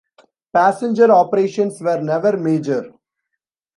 Passenger 0.51 1.11
operations 1.11 1.79
were 1.79 2.01
never 2.01 2.35
major. 2.35 2.91